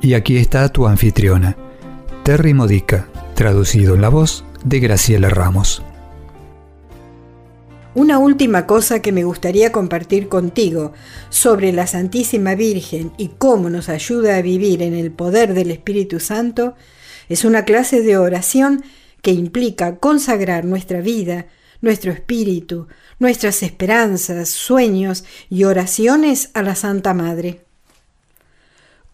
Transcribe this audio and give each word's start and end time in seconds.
Y 0.00 0.14
aquí 0.14 0.36
está 0.36 0.68
tu 0.68 0.86
anfitriona, 0.86 1.56
Terry 2.22 2.54
Modica, 2.54 3.08
traducido 3.34 3.94
en 3.96 4.00
la 4.00 4.08
voz 4.08 4.44
de 4.64 4.78
Graciela 4.78 5.28
Ramos. 5.28 5.82
Una 7.94 8.18
última 8.18 8.64
cosa 8.66 9.02
que 9.02 9.10
me 9.10 9.24
gustaría 9.24 9.72
compartir 9.72 10.28
contigo 10.28 10.92
sobre 11.30 11.72
la 11.72 11.88
Santísima 11.88 12.54
Virgen 12.54 13.12
y 13.18 13.28
cómo 13.38 13.70
nos 13.70 13.88
ayuda 13.88 14.36
a 14.36 14.42
vivir 14.42 14.82
en 14.82 14.94
el 14.94 15.10
poder 15.10 15.52
del 15.52 15.72
Espíritu 15.72 16.20
Santo 16.20 16.74
es 17.28 17.44
una 17.44 17.64
clase 17.64 18.00
de 18.00 18.16
oración 18.16 18.84
que 19.20 19.32
implica 19.32 19.96
consagrar 19.96 20.64
nuestra 20.64 21.00
vida, 21.00 21.46
nuestro 21.80 22.12
espíritu, 22.12 22.86
nuestras 23.18 23.64
esperanzas, 23.64 24.48
sueños 24.48 25.24
y 25.50 25.64
oraciones 25.64 26.50
a 26.54 26.62
la 26.62 26.76
Santa 26.76 27.14
Madre. 27.14 27.67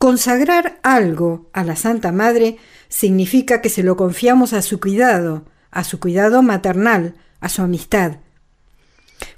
Consagrar 0.05 0.81
algo 0.83 1.49
a 1.55 1.65
la 1.65 1.77
Santa 1.77 2.13
Madre 2.13 2.59
significa 2.91 3.63
que 3.63 3.71
se 3.71 3.83
lo 3.83 3.97
confiamos 3.97 4.53
a 4.53 4.61
su 4.61 4.79
cuidado, 4.79 5.47
a 5.71 5.83
su 5.83 5.99
cuidado 5.99 6.43
maternal, 6.43 7.15
a 7.41 7.49
su 7.49 7.63
amistad. 7.63 8.19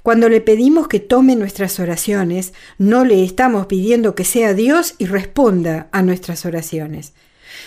Cuando 0.03 0.27
le 0.27 0.41
pedimos 0.41 0.89
que 0.89 0.99
tome 0.99 1.37
nuestras 1.37 1.79
oraciones, 1.79 2.51
no 2.77 3.05
le 3.05 3.23
estamos 3.23 3.67
pidiendo 3.67 4.13
que 4.13 4.25
sea 4.25 4.53
Dios 4.53 4.95
y 4.97 5.05
responda 5.05 5.87
a 5.93 6.01
nuestras 6.01 6.45
oraciones. 6.45 7.13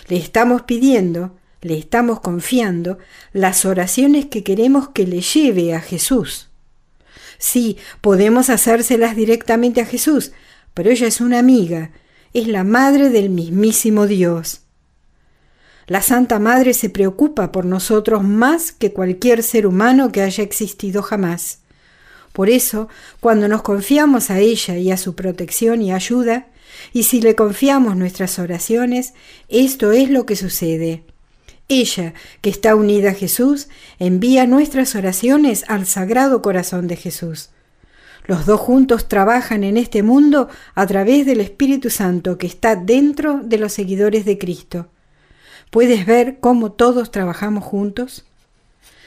Le 0.08 0.18
estamos 0.18 0.60
pidiendo, 0.60 1.38
le 1.62 1.78
estamos 1.78 2.20
confiando 2.20 2.98
las 3.32 3.64
oraciones 3.64 4.26
que 4.26 4.44
queremos 4.44 4.90
que 4.90 5.06
le 5.06 5.22
lleve 5.22 5.74
a 5.74 5.80
Jesús. 5.80 6.50
Sí, 7.38 7.78
podemos 8.02 8.50
hacérselas 8.50 9.16
directamente 9.16 9.80
a 9.80 9.86
Jesús, 9.86 10.32
pero 10.74 10.90
ella 10.90 11.06
es 11.06 11.22
una 11.22 11.38
amiga 11.38 11.92
es 12.32 12.46
la 12.46 12.62
Madre 12.62 13.10
del 13.10 13.28
mismísimo 13.28 14.06
Dios. 14.06 14.60
La 15.86 16.00
Santa 16.00 16.38
Madre 16.38 16.74
se 16.74 16.88
preocupa 16.88 17.50
por 17.50 17.64
nosotros 17.64 18.22
más 18.22 18.70
que 18.70 18.92
cualquier 18.92 19.42
ser 19.42 19.66
humano 19.66 20.12
que 20.12 20.22
haya 20.22 20.44
existido 20.44 21.02
jamás. 21.02 21.58
Por 22.32 22.48
eso, 22.48 22.88
cuando 23.18 23.48
nos 23.48 23.62
confiamos 23.62 24.30
a 24.30 24.38
ella 24.38 24.76
y 24.76 24.92
a 24.92 24.96
su 24.96 25.16
protección 25.16 25.82
y 25.82 25.92
ayuda, 25.92 26.46
y 26.92 27.02
si 27.02 27.20
le 27.20 27.34
confiamos 27.34 27.96
nuestras 27.96 28.38
oraciones, 28.38 29.14
esto 29.48 29.90
es 29.90 30.08
lo 30.08 30.26
que 30.26 30.36
sucede. 30.36 31.02
Ella, 31.68 32.14
que 32.40 32.50
está 32.50 32.76
unida 32.76 33.10
a 33.10 33.14
Jesús, 33.14 33.68
envía 33.98 34.46
nuestras 34.46 34.94
oraciones 34.94 35.64
al 35.66 35.86
Sagrado 35.86 36.42
Corazón 36.42 36.86
de 36.86 36.94
Jesús. 36.94 37.50
Los 38.26 38.46
dos 38.46 38.60
juntos 38.60 39.08
trabajan 39.08 39.64
en 39.64 39.76
este 39.76 40.02
mundo 40.02 40.48
a 40.74 40.86
través 40.86 41.26
del 41.26 41.40
Espíritu 41.40 41.90
Santo 41.90 42.38
que 42.38 42.46
está 42.46 42.76
dentro 42.76 43.40
de 43.42 43.58
los 43.58 43.72
seguidores 43.72 44.24
de 44.24 44.38
Cristo. 44.38 44.88
¿Puedes 45.70 46.06
ver 46.06 46.38
cómo 46.40 46.72
todos 46.72 47.10
trabajamos 47.10 47.64
juntos? 47.64 48.24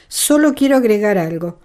Solo 0.08 0.54
quiero 0.54 0.76
agregar 0.76 1.18
algo. 1.18 1.58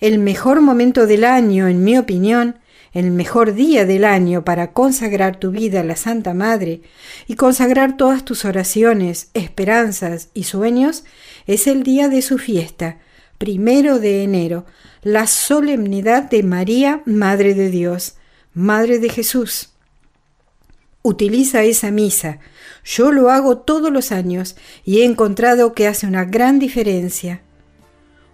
El 0.00 0.18
mejor 0.18 0.60
momento 0.60 1.06
del 1.06 1.24
año, 1.24 1.68
en 1.68 1.84
mi 1.84 1.98
opinión, 1.98 2.56
el 2.92 3.10
mejor 3.10 3.54
día 3.54 3.84
del 3.84 4.04
año 4.04 4.44
para 4.44 4.72
consagrar 4.72 5.38
tu 5.38 5.50
vida 5.50 5.80
a 5.80 5.84
la 5.84 5.96
Santa 5.96 6.34
Madre 6.34 6.80
y 7.26 7.34
consagrar 7.34 7.96
todas 7.96 8.24
tus 8.24 8.44
oraciones, 8.44 9.30
esperanzas 9.34 10.30
y 10.34 10.44
sueños 10.44 11.04
es 11.46 11.66
el 11.66 11.82
día 11.82 12.08
de 12.08 12.22
su 12.22 12.38
fiesta, 12.38 12.98
primero 13.38 14.00
de 14.00 14.24
enero, 14.24 14.66
la 15.02 15.26
solemnidad 15.26 16.24
de 16.24 16.42
María, 16.42 17.02
Madre 17.06 17.54
de 17.54 17.70
Dios, 17.70 18.16
Madre 18.52 18.98
de 18.98 19.08
Jesús. 19.08 19.70
Utiliza 21.02 21.62
esa 21.62 21.90
misa. 21.92 22.40
Yo 22.84 23.12
lo 23.12 23.30
hago 23.30 23.58
todos 23.58 23.92
los 23.92 24.12
años 24.12 24.56
y 24.84 24.98
he 24.98 25.04
encontrado 25.04 25.72
que 25.72 25.86
hace 25.86 26.06
una 26.06 26.24
gran 26.24 26.58
diferencia. 26.58 27.42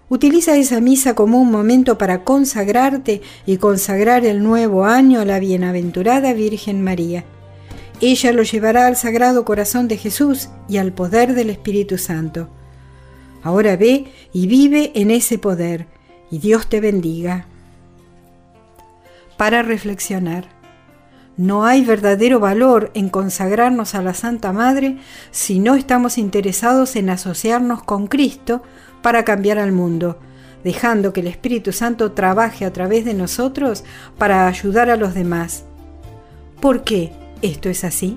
Utiliza 0.08 0.56
esa 0.56 0.80
misa 0.80 1.14
como 1.14 1.40
un 1.40 1.50
momento 1.50 1.98
para 1.98 2.24
consagrarte 2.24 3.20
y 3.46 3.58
consagrar 3.58 4.24
el 4.24 4.42
nuevo 4.42 4.84
año 4.84 5.20
a 5.20 5.24
la 5.24 5.38
bienaventurada 5.38 6.32
Virgen 6.32 6.82
María. 6.82 7.24
Ella 8.00 8.32
lo 8.32 8.42
llevará 8.42 8.86
al 8.86 8.96
Sagrado 8.96 9.44
Corazón 9.44 9.88
de 9.88 9.96
Jesús 9.96 10.48
y 10.68 10.78
al 10.78 10.92
poder 10.92 11.34
del 11.34 11.50
Espíritu 11.50 11.98
Santo. 11.98 12.48
Ahora 13.44 13.76
ve 13.76 14.06
y 14.32 14.46
vive 14.46 14.90
en 14.94 15.10
ese 15.10 15.38
poder 15.38 15.86
y 16.30 16.38
Dios 16.38 16.66
te 16.66 16.80
bendiga. 16.80 17.46
Para 19.36 19.62
reflexionar, 19.62 20.48
no 21.36 21.64
hay 21.64 21.84
verdadero 21.84 22.40
valor 22.40 22.90
en 22.94 23.10
consagrarnos 23.10 23.94
a 23.94 24.02
la 24.02 24.14
Santa 24.14 24.52
Madre 24.52 24.96
si 25.30 25.58
no 25.58 25.74
estamos 25.74 26.16
interesados 26.16 26.96
en 26.96 27.10
asociarnos 27.10 27.82
con 27.82 28.06
Cristo 28.06 28.62
para 29.02 29.24
cambiar 29.24 29.58
al 29.58 29.72
mundo, 29.72 30.18
dejando 30.62 31.12
que 31.12 31.20
el 31.20 31.26
Espíritu 31.26 31.72
Santo 31.72 32.12
trabaje 32.12 32.64
a 32.64 32.72
través 32.72 33.04
de 33.04 33.12
nosotros 33.12 33.84
para 34.16 34.46
ayudar 34.46 34.88
a 34.88 34.96
los 34.96 35.12
demás. 35.12 35.64
¿Por 36.60 36.82
qué 36.82 37.12
esto 37.42 37.68
es 37.68 37.84
así? 37.84 38.16